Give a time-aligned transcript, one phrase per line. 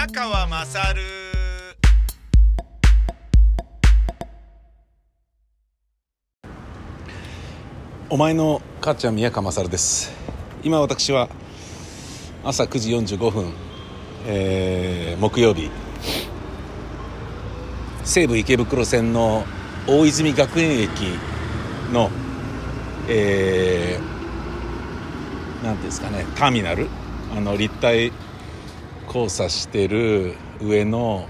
[0.00, 1.02] 宮川まさる
[8.08, 10.10] お前の母ちゃん宮川勝です。
[10.62, 11.28] 今私は
[12.42, 13.52] 朝9時45分、
[14.26, 15.70] えー木曜日。
[18.02, 19.44] 西武池袋線の
[19.86, 20.88] 大泉学園駅
[21.92, 22.08] の
[23.06, 26.88] えーなんていうんですかねターミナル？
[27.36, 28.12] あの立体
[29.12, 31.26] 交差してる上の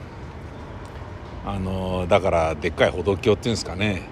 [1.46, 4.02] あのだからでっかい歩道橋っていうんですかね。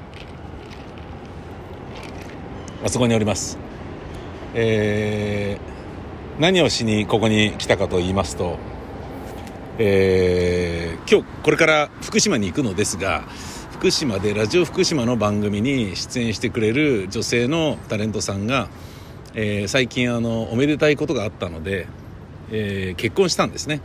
[2.82, 3.58] あそこにおります、
[4.54, 8.58] えー何をしにここに来たかと言いますと、
[9.78, 13.24] えー今日これから福島に行くのですが
[13.72, 18.68] 福島でラジオ福島の番組に出演してくれる女性のタレントさんが、
[19.34, 21.86] えー最近あのおめでたいことがあったので、
[22.50, 23.80] えー結婚したんですね。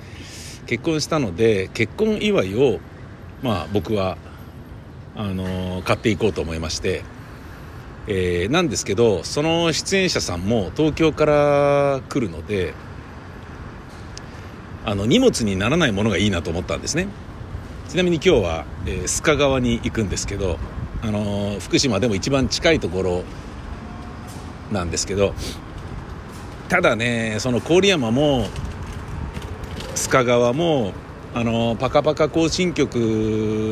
[0.66, 2.80] 結婚したので結婚祝いを
[3.42, 4.18] まあ僕は
[5.16, 7.04] あの買っていこうと思いまして
[8.08, 12.74] えーなんですけどその出演者さんも東京から来るので
[14.86, 17.08] あの荷物にならないものがいいなと思ったんですね。
[17.90, 20.58] ちなみに今日は、えー須賀川に行くんですけど、
[21.02, 23.24] あのー福島でも一番近いところ
[24.72, 25.34] なんですけど
[26.70, 28.48] ただねその郡山も
[29.96, 30.94] 須賀川も
[31.34, 32.96] あのパカパカ行進曲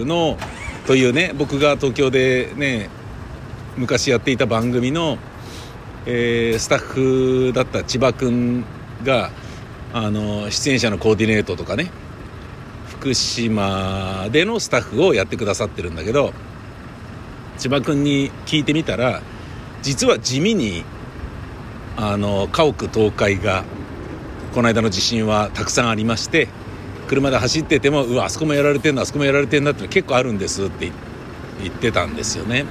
[0.06, 0.38] の
[0.88, 2.90] というね僕が東京でね
[3.78, 5.18] 昔やっていた番組の、
[6.06, 8.66] えースタッフだった千葉君
[9.04, 9.32] が
[9.94, 11.92] あの出演者のコーディネートとかね
[12.88, 16.34] 福島でのスタッフをやってくださってるんだけど
[17.58, 19.22] 千葉君に聞いてみたら
[19.82, 20.84] 実は地味に
[21.98, 23.64] あの家屋倒壊が
[24.54, 26.48] この間の地震はたくさんありまして
[27.08, 30.92] 車で走っててもうわあそこもやられてんだあそこもやられてんだって結構あるんですって
[31.62, 32.66] 言ってたんですよね。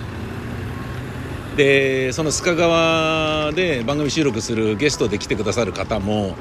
[1.57, 6.37] でその須賀川で番組収録するゲストで来てくださる方も、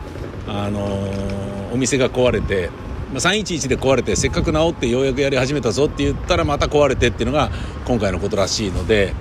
[0.48, 2.70] あのお店が壊れて、
[3.12, 7.50] ま、311で壊れてせっかく治ってようやくやり始めたぞって言ったらまた壊れてっていうのが
[7.86, 9.14] 今回のことらしいので。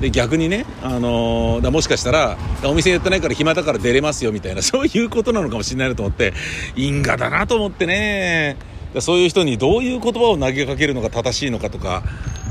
[0.00, 6.34] で逆にね、あのだもしかしたらお店やってないから暇だから出れますよみたいな そういうことなのかもしれないなと思って
[6.74, 8.56] 因果だなと思ってね。
[9.00, 12.02] そういう人にどういう言葉を投げかけるのが正しいのかとか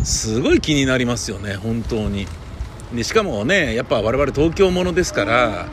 [0.04, 2.28] すごい気になりますよね本当に。
[2.94, 5.68] でしかもねやっぱ我々東京ものですから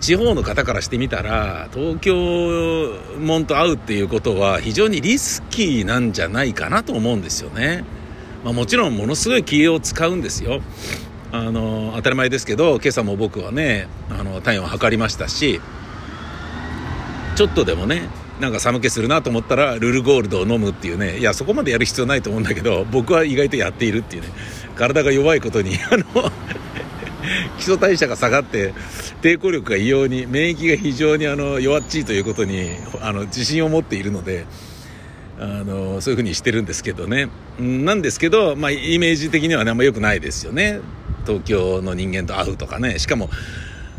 [0.00, 2.14] 地方の方からしてみたら東京
[3.20, 7.84] もんと会うっていうことは非常にリスキーなんじゃないかなと思うんですよね、
[8.44, 10.60] まあ、もちろんものすごい気を使うんですよ。
[11.30, 15.60] あの当たり前ですけど今朝も僕はねあの体温を測りましたし
[17.36, 18.08] ちょっとでもね
[18.40, 24.28] なんか寒気するなと思ったらルルゴールドを飲むっていうねいやそこまでやる必要ないと思うんだけど僕は意外とやっているっていうね
[24.76, 26.32] 体が弱いことに あの
[27.58, 28.72] 基礎代謝が下がって
[29.20, 32.70] 抵抗力が異様に免疫が非常にあの弱っちいということに
[33.02, 34.46] あの自信を持っているので
[35.40, 37.28] あのそういうふうにしてるんですけどね。
[37.58, 40.80] なんですけど、まあ、イメージ的にはねあんま良くないですよね。
[41.26, 42.98] 東京の人間と会うとかね。
[42.98, 43.30] しかも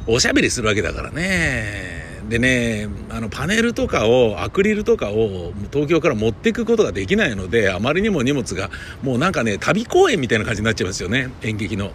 [0.07, 1.99] おしゃべりするわけだからね。
[2.27, 8.69] でねあのパネルとかをアクリルとかを東京から持っていくことができないのであまりにも荷物が
[9.01, 11.31] もうなんかね旅公演みたいな感じになっちゃいますよね。
[11.41, 11.91] 演劇の。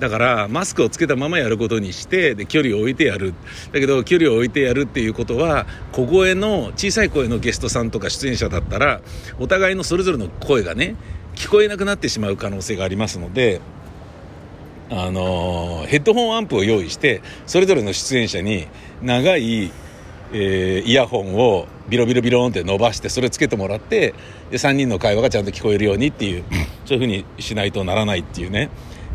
[0.00, 3.34] だからマスクをつけたままやることにしてで距離を置いてやる。
[3.72, 9.02] だけど距離を置いてやるっていうことは小声の小さい声のゲストさんとか出演者だったら
[9.38, 10.96] お互いのそれぞれの声がね
[11.34, 13.60] 聞こえなくなってしまう可能性がありますので
[14.90, 18.66] あのヘッドホンアンプを用意してそれぞれの出演者に
[19.02, 19.70] 長い、
[20.32, 24.14] えーイヤホンをビロビロビロンって伸ばしてそれつけてもらって
[24.50, 26.44] で3人の会話がちゃんと聞こえるようにっていう
[26.84, 28.70] そういうふうにしないとならないっていうね。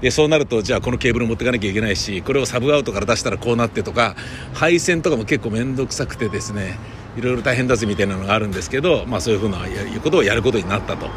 [0.05, 4.15] でそうなるとじゃあこのケーブル持っていかなきゃいけないしこれをサブアウトから出したらこうなってとか
[4.53, 6.77] 配線とかも結構面倒くさくてですね
[7.17, 9.61] いろいろ大変だぜみたいなのがあるんですけど、まあ、そういうふうな
[10.03, 11.07] ことをやることになったと。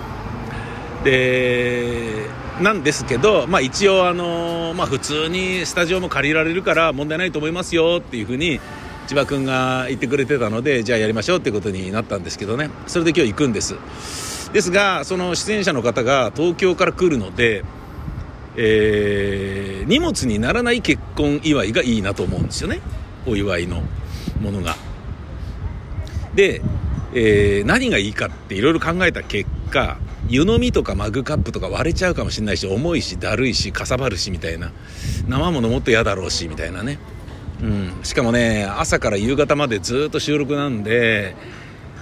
[1.05, 2.31] で
[2.63, 8.59] なんですけど、まあ、一応、あのまあ、普通にスタジオも借りられるから問題ないと思いますよっていうふうに
[9.07, 13.77] 千葉君が言ってくれてたのでじゃあやりましょうってことになったんですけどねそれで今日行くんです
[14.55, 17.65] ですがその出演者の方が東京から来るので、
[18.59, 22.81] えー荷物にならない結婚祝いがいいなと思うんですよね。
[23.27, 23.83] お祝いの
[24.41, 24.77] ものが。
[26.35, 26.61] で、
[27.15, 29.97] えー何がいいかっていろいろ考えた結果
[30.29, 34.73] 湯飲みとかマグカップとか割れちゃうかもしれないし重いしだるいしかさばるしみたいな。
[35.27, 36.99] 生ものもっと嫌だろうしみたいなね、
[37.63, 41.35] うん、しかもね朝から夕方までずっと収録なんで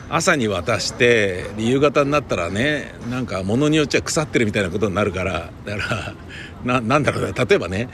[0.09, 6.15] 朝に渡して夕方になったらねなんか物によっちゃ腐ってるみたいなことになるからだか
[6.65, 7.89] らなんだろうな例えばね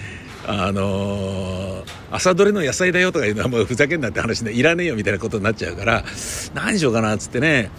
[0.46, 6.04] あのー、朝どれの野菜だよとかいうのはもうふざけんなって話でいらねえよみたいなことになっちゃうから
[6.54, 7.70] 何しようかなっつってね、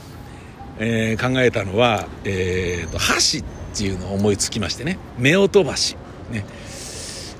[0.79, 3.43] えー、考えたのは、えーと、箸っ
[3.75, 5.97] ていうのを思いつきましてね夫婦箸
[6.31, 6.45] ね。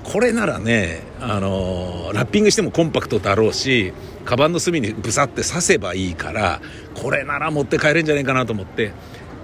[0.04, 3.94] これならね、あのー、ラッピングしてもコンパクトだろうし
[4.24, 6.60] カバンの隅にブサって刺せばいいから
[6.94, 8.92] これなら持って帰れんじゃないかなと思って。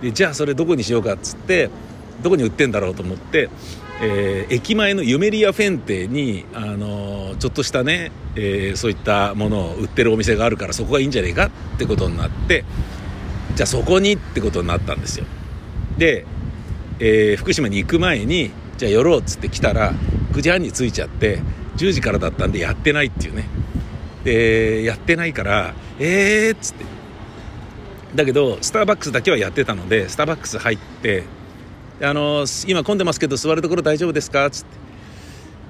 [0.03, 1.69] でじゃあそれどこにしようかっつって
[2.23, 3.51] どこに売ってんだろうと思って
[4.03, 12.65] えー、駅前のユメリアフェンテに、あのー、ちょっとしたね、えー、そういったものを売ってるお店があるからそこがいいんじゃねえかってことになって
[13.55, 15.27] じゃあそこにってことになったんですよ。
[15.99, 16.25] で、
[16.99, 19.93] え福島に行く前にじゃあ寄ろうっつって来たら
[20.33, 21.43] 9時半に着いちゃって
[21.77, 23.45] 10時からだったんでやってないっていうね。
[24.25, 26.85] でやってないからえーっつって
[28.15, 31.25] だけどスターバックスだけはやってたのでスターバックス入って
[32.03, 34.65] あの今混んでますけど座るところ大丈夫ですか?」っつっ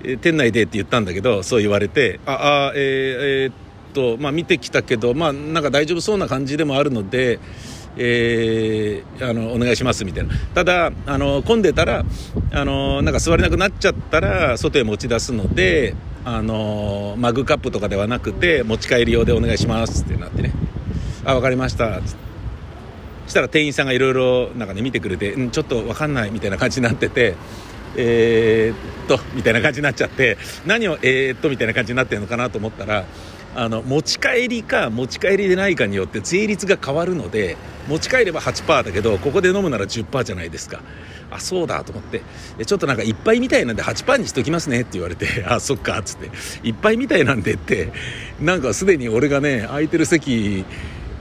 [0.02, 3.52] て、え店内で」って言ったんだけどそう言われて「ああえー、えー、っ
[3.92, 7.38] とまあ見てきたけどまあなんか大丈夫そうな感じでもあるので。
[7.96, 12.04] えー、あのお願いしますみたいなただあの混んでたら
[12.52, 15.94] あのなんか座れなくなっちゃったら外へ持ち出すので
[16.24, 20.52] あのマグカップとかではなくて持ち帰り用でお願いしますってなってね。
[21.24, 21.98] あ分かりました。
[21.98, 22.30] っつって
[23.30, 27.36] したら店員さんがいろいろなんかね見てくれて、ん、ちょっと分かんないみたいな感じになってて
[27.96, 30.36] えー、っとみたいな感じになっちゃって
[30.66, 33.04] 何をえー、っとみたいな感じになってるのかなと思ったら
[33.54, 37.56] あの持ち帰りか持ち帰りでないかによって税率が変わるので
[37.88, 40.82] 持ち帰れば8%だけどここで飲むなら10%じゃないですか。
[41.32, 42.22] あそうだと思って。
[42.64, 46.30] ちょっとなんかいっぱいみたいなんで8%にしときますねって言われてあそっかっつって。
[46.66, 47.92] いっぱいみたいなんでって
[48.40, 50.64] なんかすでに俺がね空いてる席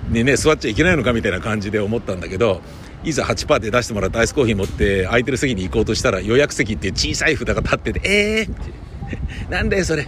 [0.10, 2.62] にね座っちゃいけないのかみたいな感じで思ったんだけど
[3.04, 8.50] いざ8%で出してもらったアイスコーヒー持って空いてる席に行こうとしたら予約席っていう小さい札が立ってて「ええー!」
[9.50, 10.08] なんだよそれ。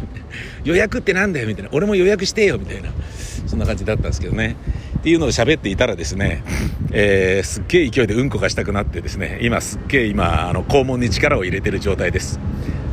[0.64, 1.70] 予約ってなんだよみたいな。
[1.74, 2.90] 俺も予約してよみたいな。
[3.48, 4.56] そんな感じだったんですけどね。
[5.00, 6.44] っていうのを喋っていたらですね、
[6.92, 12.40] えー、すっげえ勢いでうんこがしたくなってですね今すっげえ今あの肛門に力を入れてる状態です。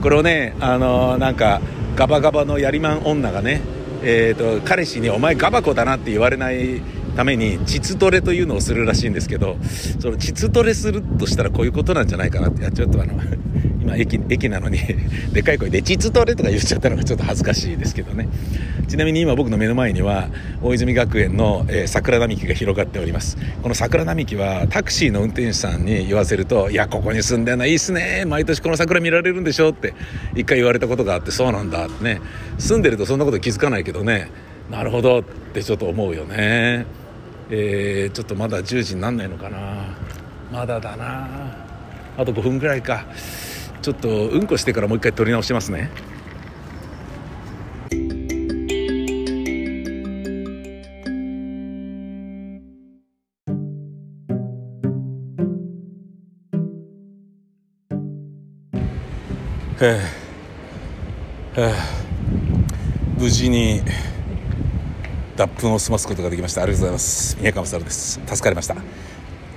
[0.03, 1.61] これをねあのー、なんか
[1.97, 3.61] ガバガバのやりまん女がね
[4.03, 6.81] えーと彼氏に「お前ガバコだな」って言われない
[7.19, 9.57] ために膣トレというのをするらしいんですけど
[10.01, 13.15] その膣トレするとしたらこういうことなんじゃないかなってちょっとあの
[13.89, 14.79] 今駅駅なのに
[15.33, 18.29] でかい声で膣トレとか言っちゃったのがちょっと恥ずかしいですけどね。
[18.87, 20.29] ちなみに今僕の目の前には
[20.63, 23.37] 大泉学園の、えー、桜並木が広がっております。
[23.63, 28.25] この桜並木はタクシーの運転手さんに言わせると「いやここに住んでるのいいっすね。
[28.27, 29.95] 毎年この桜見られるんでしょ」って
[30.35, 32.21] 一回言われたことがあってそうなんだってね。
[32.59, 34.31] 住んでるとそんなこと気づかないけどね
[34.71, 36.87] なるほどってちょっと思うよね。
[37.51, 39.59] えー、ちょっとまだ10時になんないのかな。
[40.53, 41.69] まだだな。
[42.17, 43.07] あと5分ぐらいか。
[43.83, 45.91] ちょっとうんこしてからもう一回撮り直しますね。
[63.17, 63.83] 無事に
[65.37, 66.63] 脱粉を済ますことができました。
[66.63, 67.37] ありがとうございます。
[67.39, 68.21] 宮川勝です。
[68.27, 68.77] 助かりました。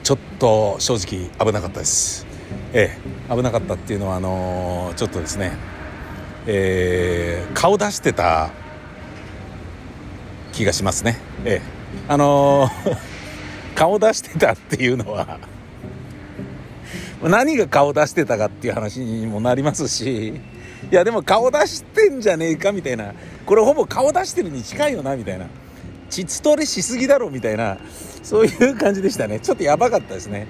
[0.03, 2.30] ちょっと正直危なかったです。
[2.73, 2.97] え
[3.29, 5.51] え危なかったっていうのはあのー、ちょっとですね
[6.47, 8.49] えー、顔出してた
[10.53, 11.17] 気がしますね。
[11.45, 12.97] ええあのー、
[13.75, 15.39] 顔出してたっていうのは
[17.21, 20.33] 何が顔出してたかっていう話にもなりますしい
[20.89, 23.13] やでも顔出してんじゃねえかみたいな
[23.45, 25.45] これほぼ顔出してるに近いよなみたいな
[26.09, 27.77] 膣トレしすぎだろみたいな
[28.23, 29.39] そういう感じでしたね。
[29.39, 30.47] ちょっとやばかったですね。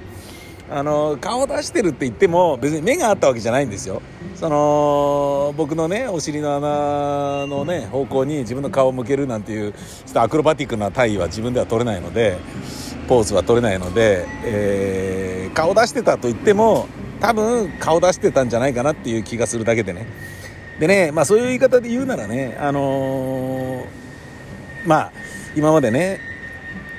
[0.74, 4.02] あの顔出してるって言っても別に目があったわけじゃないんですよ。
[4.36, 12.38] その僕のねお尻の穴のね方向に自分の顔を向けるなんていうちょっとアクロバティックな体位は自分では取れないので
[13.08, 16.88] ポーズは取れないので、えー、顔出してたと言っても
[17.20, 20.08] 多分顔出してたんじゃないかなっていう気がするだけでね。
[20.80, 23.86] でねまあそういう言い方で言うならねあのー、
[24.88, 25.12] まあ
[25.56, 26.31] 今までね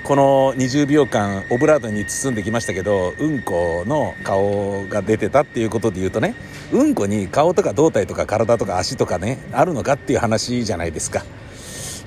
[0.04, 6.34] この20秒間オブラートに包んできましたけどうんこの顔が出てたっていうことで言うとね
[6.72, 11.22] うんこに顔とか胴体とか体とか足とかねあるのかっていう話じゃないですか。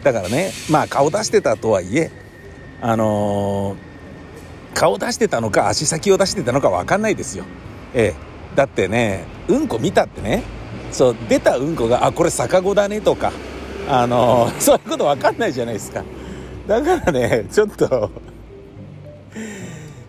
[0.04, 2.12] だからねまあ顔出してたとはいえ
[2.82, 7.46] あのー、顔出してたのか足先を出してたのか分かんないですよ。
[7.94, 8.56] ええ。
[8.56, 10.44] だってねうんこ見たってね
[10.92, 13.32] そう出たうんこがあこれ逆子だねとか
[13.88, 16.04] あのー、そういうこと分かんないじゃないですか。
[16.68, 18.10] だからねちょっと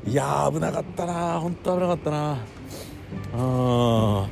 [0.06, 2.38] いや危なかったな本当危なかったな。
[3.34, 4.26] うん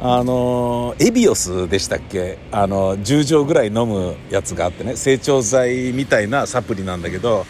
[0.00, 2.38] あのエビオスでしたっけ？
[2.52, 7.46] あの10錠ぐらい飲むやつがあってね成長剤みたいなサプリなんだけど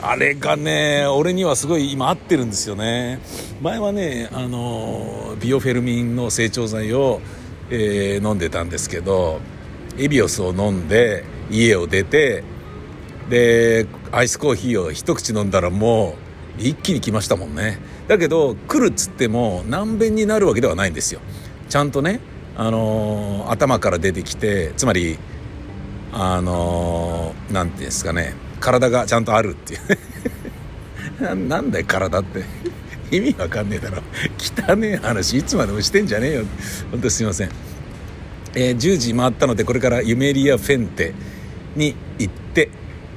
[0.00, 3.18] あれがね俺にはすごい今合ってるんですよね。
[3.60, 7.20] 前はねあのビオフェルミンの成長剤を、
[7.70, 9.40] えー、飲んでたんですけど
[9.98, 12.44] エビオスを飲んで家を出て
[13.28, 16.16] でアイスコーヒーを一口飲んだらも
[16.58, 17.78] う一気に来ましたもんね。
[18.08, 21.20] だけど来るっつっても難便になるわけではないんですよ。
[21.68, 22.20] ちゃんとね、
[22.56, 25.18] あのー、頭から出てきてつまり
[26.12, 29.80] あの何、ー、て言うんですかね体がちゃんとあるっていう。
[31.48, 32.44] なんだよ体って。
[33.10, 34.02] 意味わかんねえだろ。
[34.38, 36.44] 汚ねえ話いつまでもしてんじゃねえよ。
[36.90, 37.50] 本当すいません、
[38.54, 41.14] えー、10時回ったのでこれからユメリア・フェンテ
[41.74, 41.94] に、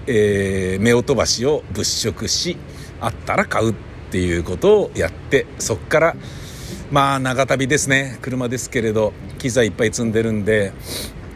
[0.07, 2.57] えー、夫飛橋を物色し
[2.99, 3.75] あったら買うっ
[4.11, 6.15] ていうことをやってそっから
[6.91, 8.17] まあ長旅ですね。
[8.21, 10.73] 車ですけれど機材いっぱい積んでるんで、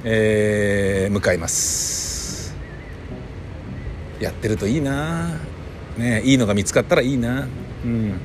[0.04, 2.54] えー、向かいます。
[4.20, 5.40] やってるといいな。
[5.98, 7.48] ねいいのが見つかったらいいな。
[7.86, 8.20] うん。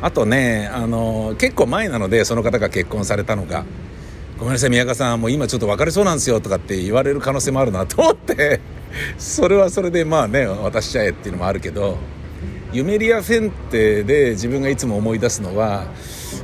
[0.00, 3.64] あとねあの結構前なのでその方が結婚されたのが
[4.38, 8.60] 「ごめんなさい宮川さんもう今ちょっと別れそうなんですよ」とかって言われる可能性もあるなと思って。
[9.18, 11.98] それはそれでまあね渡しちゃえっていうのもあるけど
[12.72, 15.86] ユメリア・フェンテで自分がいつも思い出すのは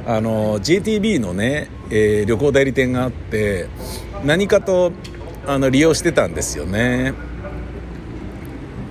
[0.07, 3.69] あの JTB のね、えー、旅行代理店があって
[4.25, 4.93] 何かと
[5.47, 7.13] あの利用してたんですよね。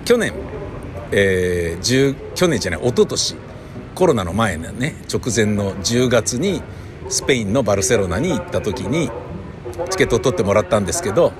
[0.04, 0.32] 去年、
[1.10, 3.36] えー、去年じゃない一昨年
[3.94, 6.62] コロナの前のね直前の10月に
[7.08, 9.10] スペインのバルセロナに行った時に
[9.90, 11.32] チケットを取ってもらったんですけど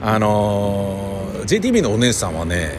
[0.00, 2.78] あのー、JTB のお姉さんはね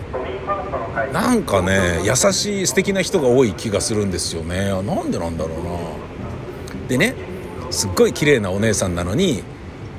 [1.12, 4.70] なんかね優しい素敵な人が多い気がするんですよね。
[4.84, 6.88] なんでなんだろうな。
[6.88, 7.16] でね
[7.72, 9.44] すっごい綺麗なお姉さんなのに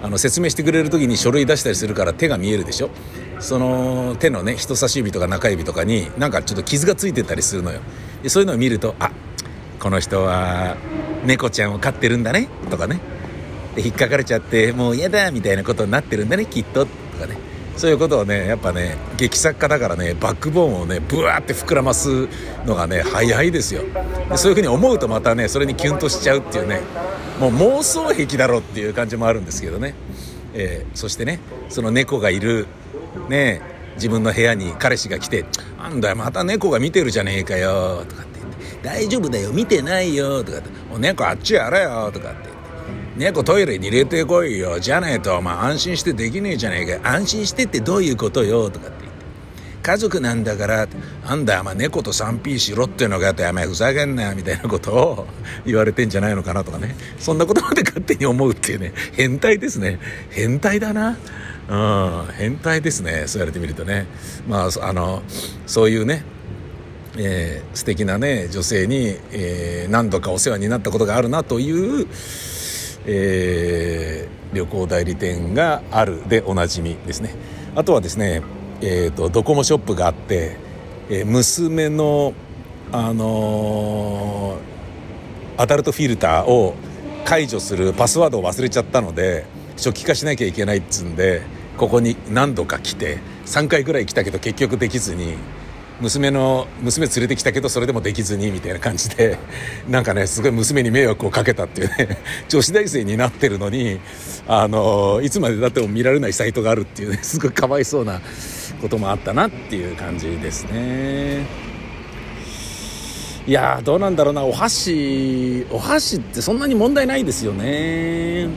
[0.03, 2.91] あの説明してくれる時に書類出したりするから手が見えるでしょ。
[3.39, 7.81] その手のね人差し指とか中指とかになんかちょっと傷がついてたりするのよ。
[8.23, 9.11] でそういうのを見るとあ
[9.79, 10.77] この人は
[11.25, 12.49] 猫ちゃんを飼ってるんだね。
[12.71, 13.01] とかね。
[13.75, 17.00] で引っかかれちゃってもう嫌だみたいなことになってるんだねきっととかね
[17.77, 22.29] そういうことをねやっぱね劇作家だからねバックボーンをねブワーって膨らます
[22.67, 23.83] のがね早いですよ。
[24.29, 26.81] でそういうふうに思うとまたねそれにキュンとしちゃうっていうね
[27.41, 29.95] もう妄想癖だろっていう感じもあるんですけどね、
[30.53, 32.67] えー、そしてねその猫がいる
[33.29, 33.63] ね
[33.95, 35.47] 自分の部屋に彼氏が来て
[35.79, 42.50] 「なんだよまた猫が見てるじゃねえかよ」とかって言って「大丈夫だよ見てないよ」とかって「お猫あっちやれよ」とかって
[43.17, 44.79] 猫トイレに入れてこいよ。
[44.79, 47.11] じゃねえと、まあ安心してできねえじゃねえか。
[47.11, 48.71] 安心してってどういうことよ。
[48.71, 49.21] とかって言って。
[49.83, 50.89] 家族なんだから、
[51.25, 55.27] あんだよ、まあ、猫と 3P しろってのがあってやめふざけんなよ、みたいなことを
[55.67, 56.95] 言われてんじゃないのかなとかね。
[57.19, 58.93] そんなことまで勝手に思うっていうね。
[59.13, 59.99] 変態ですね。
[60.31, 61.19] 変態だな。
[61.69, 61.77] う
[62.31, 63.25] ん、変態ですね。
[63.27, 64.07] そうやれてみるとね。
[64.49, 65.23] まあ、あの、
[65.67, 66.25] そういうね、
[67.17, 72.07] えー、素敵なね、女性に、えー、何度かお世話になったことがあるなという、
[73.07, 77.35] えー、旅行代理店があるでおなじみですね。
[77.75, 78.43] あとはですね、
[78.81, 80.57] えーと、ドコモショップがあって、
[81.09, 82.35] えー、娘の、
[82.93, 86.75] あのー、アダルトフィルターを
[87.25, 89.45] 解除するパスワードを忘れちゃったので
[89.77, 91.43] 初期化しなきゃいけないっつんで
[91.77, 95.37] ここに何度か来て3回ぐらい来たけど結局できずに
[96.01, 99.39] 娘の娘連れてきたけどそれでもできずにみたいな感じで
[99.89, 104.01] なんかねすごい娘に迷惑をかけたっていうね 女子大生になってるのに
[104.49, 108.21] あのいつまでだっても見られないサイトがあるっていうね すごいかわいそうな
[108.81, 111.71] こともあったなっていう感じですね。
[113.47, 118.49] いやどうなんだろうなお箸お箸ってそんなに問題ないですよね。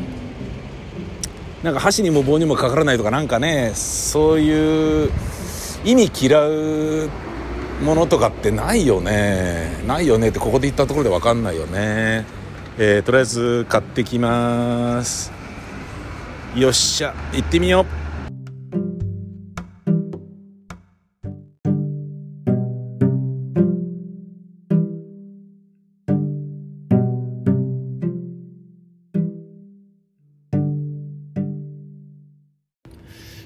[1.64, 5.10] なんか箸にも棒にもかからないとかなんかねそういう
[5.86, 7.10] 意味嫌う
[7.82, 9.84] ものとかってないよね。
[9.88, 10.30] ないよね。
[10.30, 12.26] ってここで言ったところで分かんないよね。
[12.78, 15.32] えー、とりあえず買ってきます。
[16.56, 17.14] よっしゃ。
[17.34, 18.04] 行ってみよう。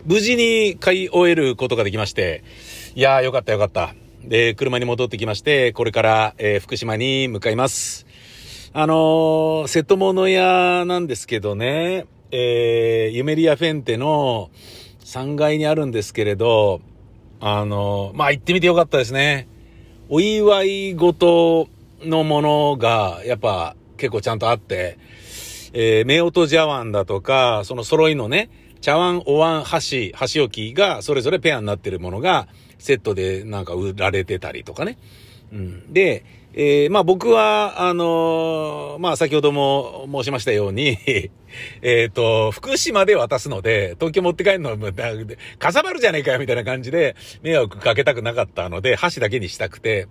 [0.05, 2.43] 無事に買い終えることができまして、
[2.95, 3.93] いやーよかったよかった。
[4.27, 8.05] で、車に戻ってきまして、これから、えー、福島に向かいます。
[8.73, 14.51] あのー、瀬戸物屋なんですけどね、えー、ユメリアフェンテの
[15.05, 16.81] 3階にあるんですけれど、
[17.39, 19.47] あのー、まあ、行ってみてよかったですね。
[20.09, 21.69] お祝い事
[22.03, 24.97] のものが、やっぱ結構ちゃんとあって、
[25.73, 28.49] えー、夫婦茶碗だとか、その揃いのね、
[28.81, 32.47] 茶碗、お椀、箸、箸置きがそれぞれペアになってるものが
[32.77, 34.97] セットでなんか売られてたりとかね。
[35.51, 35.93] うん。
[35.93, 40.97] で、えー、まあ僕は、あのー、まあ先ほども申しましたように
[41.81, 44.77] えっと、福島で渡すので、東京持って帰るのは、
[45.59, 50.07] かさばるじゃねえかよみたいな感じで、迷惑かけたくなかったので、箸だけにしたくて、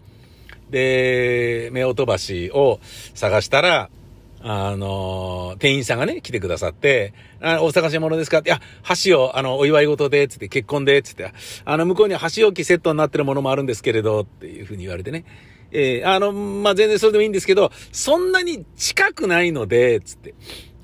[0.70, 2.80] で、夫婦橋を
[3.14, 3.90] 探したら、
[4.40, 8.38] あの、店員さんがね、来てくださって、あ、お探し物ですか？
[8.38, 11.32] って、いや、箸を、あの、お祝い事で、つって、結婚で、つって、
[11.64, 15.24] あの、向こうには箸置きセットになってるものもあるんですけれど、っていうふうに言われてね。
[15.72, 20.34] えー、あの、まあ、全然それでもいいんですけど、そんなに近くないので、つって。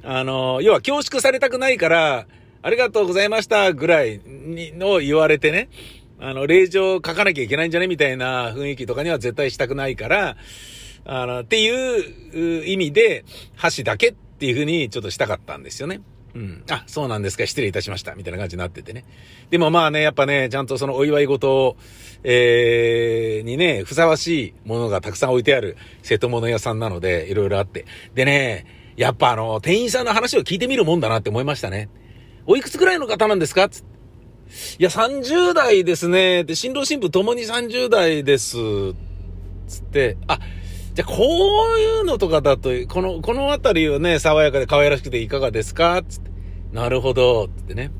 [0.02, 2.26] あの、要は恐縮されたくないから、
[2.62, 5.68] ありがとうございましたぐらいにの言われてね、
[6.20, 7.88] あの、令状書かなきゃいけないんじゃね？
[7.88, 10.36] みたいな雰囲気とかには絶対したくないから、
[11.04, 13.24] あの、っていう意味で、
[13.56, 16.00] 箸だけっていう風にちょっとしたかったんですよね。
[16.34, 16.64] うん。
[16.70, 17.46] あ、そうなんですか。
[17.46, 18.14] 失礼いたしました。
[18.14, 19.04] みたいな感じになっててね。
[19.50, 21.76] でもまあね、やっぱね、ちゃんとそのお祝い事を、
[22.24, 27.84] えー、にね、ふさわしいものがたくさん置いてある瀬戸物屋さんなので、いろいろあって。
[28.14, 28.66] でね、
[28.96, 31.88] やっぱあの、店員さんの話を聞いてみるもんだなって思いましたね。
[32.46, 33.68] おいくつくらいの方なんですか？
[33.68, 33.84] つ
[34.78, 36.44] いや、30代ですね。
[36.44, 38.56] で、新郎新婦ともに30代です。
[39.68, 40.38] つって、あ、
[40.94, 41.14] じゃ、こ
[41.76, 46.02] ういうのとかだと、この、このあたりはね、爽やかで可愛らしくていかがですか？
[46.06, 46.30] つって。
[46.72, 47.48] なるほど。
[47.48, 47.90] つってね。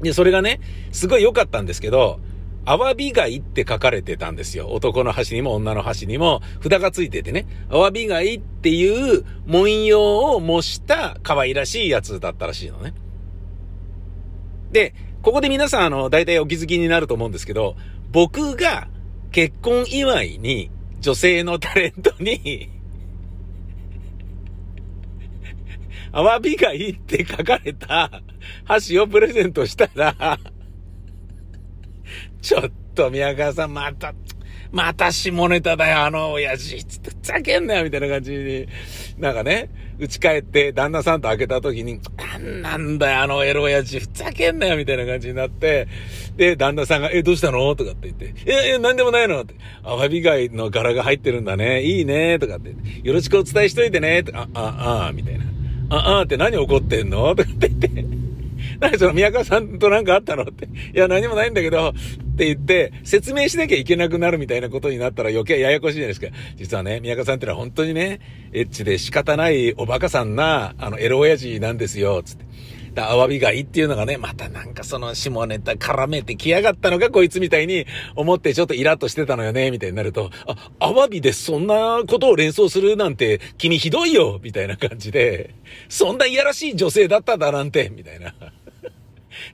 [0.00, 0.60] で、それがね、
[0.92, 2.20] すごい良かったんですけど、
[2.64, 4.68] アワビ貝って書かれてたんですよ。
[4.68, 7.46] 男の箸にも女の箸にも札がついててね。
[7.70, 12.94] アワビ貝っていう文様を模した可愛らしいやつだったらしいのね。
[14.72, 17.76] で、ここで皆さんあの、大体お気づきになると思うんですけど、
[18.12, 18.88] 僕が
[19.32, 20.70] 結婚祝いに
[21.00, 22.70] 女性のタレントに
[26.12, 28.10] アワビがいいって書かれた
[28.64, 30.38] 箸をプレゼントしたら
[32.42, 32.62] ちょっ
[32.94, 34.12] と宮川さんまた、
[34.72, 36.84] また下ネタだよ、あの親父。
[36.84, 38.66] つって、ふざけんなよ、みたいな感じに、
[39.18, 45.88] なんかね、打ち返って、旦那さんと開けた時に、なんなんだよ、あのエロ親父、ふざけんなよ、みたいな感じになって、
[46.36, 47.74] で、旦那さんが、え、どうしたの？
[47.74, 51.82] とかって言って、いやいや、なんでもないのって、アワビ貝の柄が入ってるんだね。
[51.82, 55.44] いいね、とかってよろしくお伝えしといてね、あ、あ、あ、みたいな。
[55.90, 57.34] あ、あって何怒ってんの？
[57.34, 58.04] とかって言って、
[58.80, 60.66] 何その宮川さんとなんかあったのって。
[60.66, 61.92] いや、何もないんだけど、っ
[62.36, 66.28] て言って、説明しなきゃいけなくなるみたいなことになったら余計ややこしいじゃないですか。
[66.56, 68.20] 実はね、宮川さんってのは本当にね、
[68.52, 72.44] エッチで仕方ないおバカさんな、あの、エロ親父なんですよ、つって。
[72.94, 85.54] だ、アワビ貝っていうのがね、またなんかその下ネタ絡めてきやがったのがこいつみたいに思ってちょっとイラッとしてたのよね、みたいになると、あ、アワビでそんなことを連想するなんて君ひどいよみたいな感じで、
[85.88, 88.34] そんないやらしい女性だっただなんて、みたいな。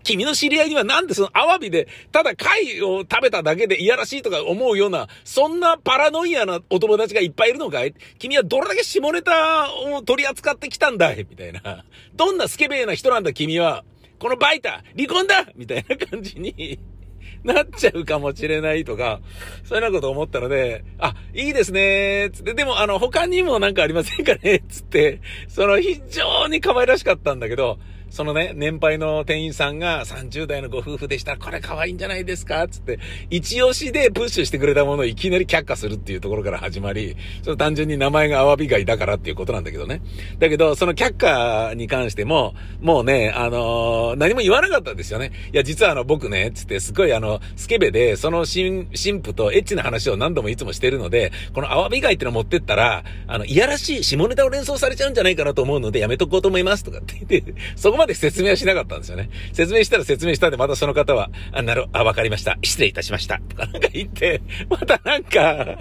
[0.02, 7.94] 君の知り合いにはなんでそのアワビで、ただ貝を食べただけでいやらしいとか思うような、そんなパラノイアなお友達がいっぱいいるのかい？
[8.18, 11.26] 君はどれだけ下ネタを取り扱ってきたんだい？
[11.28, 11.84] みたいな。
[12.14, 13.84] どんなスケベな人なんだ君は。
[14.18, 16.78] このバイタ離婚だみたいな感じに
[17.44, 19.20] なっちゃうかもしれないとか、
[19.64, 27.78] そういうようなこと思ったので、あ、いいですねつって、でもあの、他にもなんかありませんかねつって、その非常に可愛らしかったんだけど、
[28.10, 32.66] そのね、年配の店員さんが30代のご夫婦でしたら、これ可愛いんじゃないですか？
[32.68, 32.98] つって、
[33.30, 40.00] 一押しでプッシュしてくれたものをいきなり却下するっていうところから始まり、その単純に名前がアワビ貝だからっていうことなんだけどね。
[40.38, 45.32] だけど、その却下に関しても、もうね、あのー、何も言わなかったんですよね。
[45.52, 59.30] いや、実はあの、僕ね、つって、すごいあの、スケベで、その新、新婦とエッチな話を何度もいつもしてるので、このアワビ貝っての持ってったら、あの、いやらしい下ネタを連想されちゃうんじゃないかなと思うので、やめとこうと思いますとかって言って、そここまで説明はしなかったんですよね。
[59.52, 62.58] 説明したら説明したんで、またその方は、あ、なる、あ、わかりました。
[62.62, 63.40] 失礼いたしました。
[63.48, 65.78] とかなんか言って、またなんか、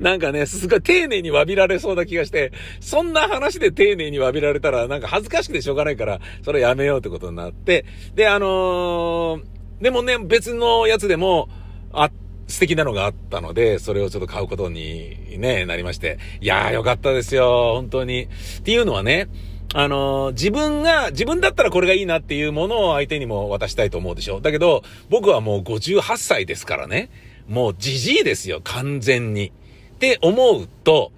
[0.00, 11.48] なんかね、すごい丁寧に詫びられそうな気がして、そんな話で丁寧に詫びられたら、なんか恥ずかしくてしょうがないから、それやめようってことになって、で、あのー、でもね、別のやつでも、
[11.92, 12.10] あ、
[12.46, 16.18] 素敵なのがあったので、それをちょっと買うことにね、なりまして。
[16.40, 18.24] いやーよかったですよ、本当に。
[18.24, 19.28] っていうのはね、
[19.72, 24.40] あの、自分が、自分だったらこれがいいなっていうものを相手にも渡したいと思うでしょ。
[24.40, 27.10] だけど、僕はもう58歳ですからね。
[27.48, 29.48] もうじじいですよ、完全に。
[29.48, 29.50] っ
[29.98, 31.12] て思うと、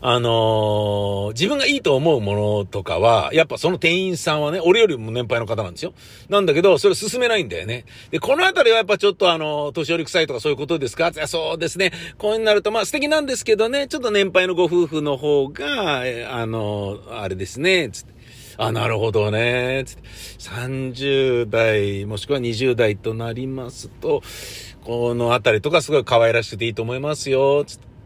[0.00, 5.92] あのー、自分がいいと思うものとかは、やっぱその店員さんはね、俺よりも年配の方なんですよ。
[6.28, 7.84] なんだけど、それ進めないんだよね。
[8.10, 11.10] で、このあたりはやっぱちょっとあの、年寄り臭いとかそういうことですか？
[11.26, 11.92] そうですね。
[12.16, 18.12] こうになると、まあ素敵なんですけどね、ちょっと年配のご夫婦の方が、あの、あれですね、つって。
[18.56, 19.84] あ、なるほどね。
[19.86, 20.02] つって。
[20.38, 24.22] 30代、もしくは20代となりますと、
[24.84, 27.64] このあたりとかすごい可愛らしくていいと思いますよ。
[27.64, 27.97] つって。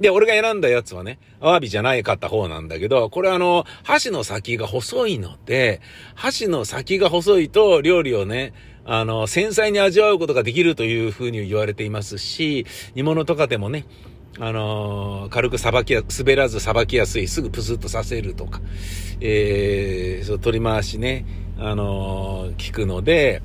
[0.00, 5.80] で、俺が選んだやつはね、アワビじゃないかった方なんだけど、これあの、箸の先が細いので、
[6.14, 8.54] 箸の先が細いと料理をね、
[8.86, 13.84] あの、繊細に味わうことができるというふうに言われていますし、煮物とかでもね、
[14.38, 18.62] あのー、軽くさばきや、滑らずさばきやすい、すぐプスッとさせるとか、
[19.20, 21.26] えー、そう、取り回しね、
[21.58, 23.42] あのー、聞くので、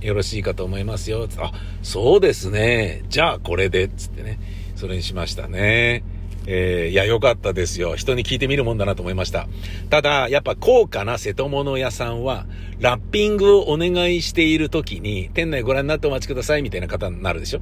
[0.00, 1.26] よろしいかと思いますよ。
[1.38, 3.02] あ、そうですね。
[3.08, 4.38] じゃあこれで、つってね。
[4.76, 6.04] それにしましたね。
[6.46, 7.96] えー、いや、良かったですよ。
[7.96, 9.48] 人に聞いてみるもんだなと思いました。
[9.90, 12.46] ただ、やっぱ高価な瀬戸物屋さんは、
[12.78, 17.60] ラッピングをお願いしている時に、店内ご覧になってお待ちくださいみたいな方になるでしょ。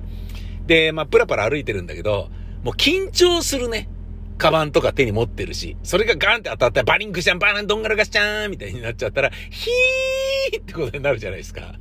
[0.66, 2.28] で、まあ、プラプラ歩いてるんだけど、
[2.62, 3.88] もう緊張するね。
[4.36, 11.76] カバンとか手に持ってるし、それがガンって当たったらバリンクシャン、バラン、ドンガラガシャーンみたいになっちゃったら、ヒーってことになるじゃないですか。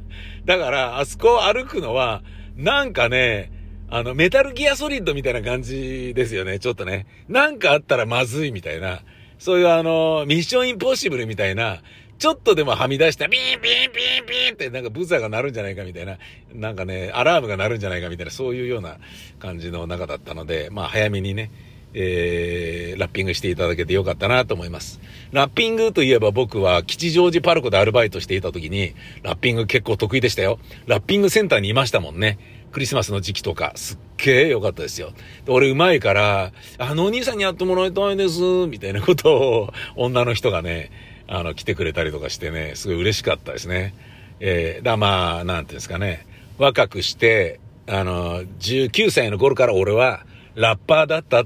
[0.45, 2.21] だから、あそこを歩くのは、
[2.55, 3.51] なんかね、
[3.95, 7.05] あの、メタルギアソリッドみたいな感じですよね、ちょっとね。
[7.29, 9.03] なんかあったらまずいみたいな。
[9.37, 11.83] そういうあの、ミッションインポッシブルみたいな、
[12.17, 16.17] ちょっとでもはみ出したら、ビーンビーンビーンビーンってなんかブザーが鳴るんじゃないかみたいな、
[16.55, 18.97] なんかね、アラームが鳴るんじゃないかみたいな、そういうような
[19.37, 21.51] 感じの中だったので、まあ早めにね、
[21.93, 24.99] えー、ラッピングしていただけてよかったなと思います。
[25.31, 30.59] ラッピングといえば僕は吉祥寺パルコでアルバイトしていた時に、ラッピング結構得意でしたよ。
[30.87, 32.37] ラッピングセンターにいましたもんね。
[32.71, 35.13] クリスマスの時期とか、すっげえ良かったですよ。
[35.47, 40.91] 俺うまいから、あのお兄さんにやってもらいたいです、みたいなことを、女の人がね、
[41.27, 43.93] あの、来てくれたりとかしてね、すごい嬉しかったですね。
[44.39, 46.25] えー、だ、まあ、なんていうんですかね、
[46.57, 50.25] 若くして、あの、19歳の頃から俺は、
[50.55, 51.45] ラッパーだった